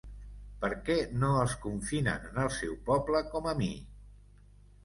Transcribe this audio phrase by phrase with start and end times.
[0.63, 3.73] Perquè no els confinen en el seu poble com a mi?